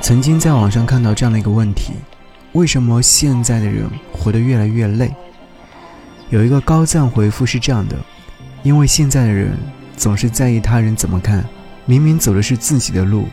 [0.00, 1.92] 曾经在网上看到这样的一个问题：
[2.52, 5.14] 为什么现在的人活得越来越累？
[6.30, 7.96] 有一个高赞回复是这样的：
[8.64, 9.56] 因为现在的人
[9.96, 11.44] 总是在意他人怎么看，
[11.86, 13.28] 明明走的是自己的路，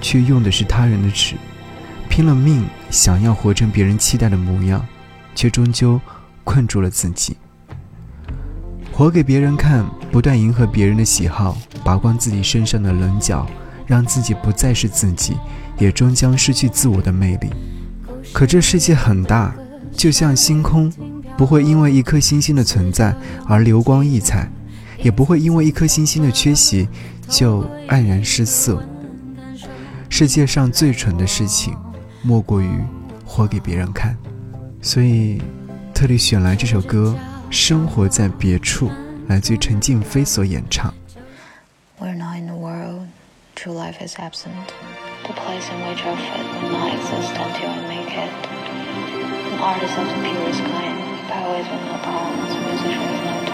[0.00, 1.34] 却用的是他人的尺，
[2.08, 4.86] 拼了命想要活成别人期待的模样，
[5.34, 6.00] 却终究
[6.44, 7.36] 困住了自己。
[9.00, 9.82] 活给别人看，
[10.12, 13.46] 不断迎合别人的喜好，拔光自己身上的棱角，
[13.86, 15.38] 让自己不再是自己，
[15.78, 17.48] 也终将失去自我的魅力。
[18.30, 19.54] 可这世界很大，
[19.90, 20.92] 就像星空，
[21.34, 24.46] 不会因为一颗星星的存在而流光溢彩，
[25.02, 26.86] 也不会因为一颗星星的缺席
[27.26, 28.84] 就黯然失色。
[30.10, 31.74] 世界上最蠢的事情，
[32.20, 32.68] 莫过于
[33.24, 34.14] 活给别人看。
[34.82, 35.40] 所以，
[35.94, 37.16] 特地选来这首歌。
[37.49, 38.91] 生活在别处，
[39.27, 40.93] 来自于陈静飞所演唱。
[41.99, 43.07] We're not in the world,
[43.55, 44.73] true life is absent.
[45.23, 48.29] The place in which our fate will not exist until we make it.
[49.51, 50.99] An artist of the purest kind,
[51.29, 53.48] poets with no bounds, musicians with no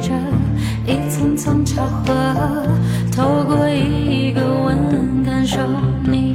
[0.00, 0.12] 着
[0.86, 2.12] 一层层巧合，
[3.14, 4.76] 透过一个吻
[5.24, 5.58] 感受
[6.04, 6.27] 你。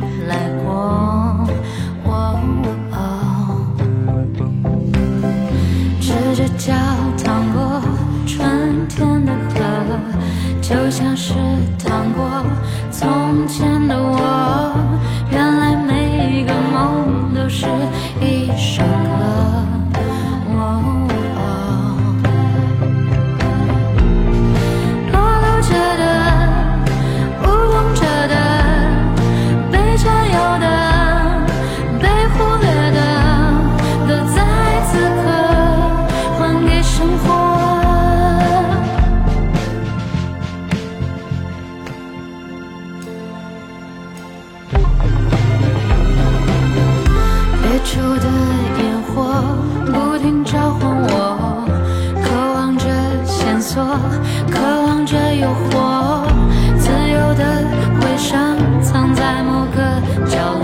[47.83, 48.25] 出的
[48.79, 49.33] 烟火
[49.85, 51.65] 不停召唤我，
[52.23, 52.85] 渴望着
[53.25, 53.83] 线索，
[54.49, 56.25] 渴望着诱惑，
[56.79, 57.43] 自由的
[57.99, 59.77] 回声藏在某个
[60.25, 60.63] 角落。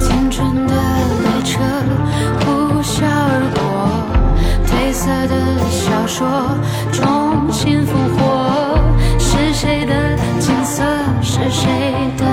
[0.00, 0.74] 青春的
[1.22, 1.60] 列车
[2.40, 3.60] 呼啸而过，
[4.66, 5.34] 褪色的
[5.70, 6.26] 小说
[6.90, 7.13] 重。
[11.24, 11.70] 是谁
[12.18, 12.23] 的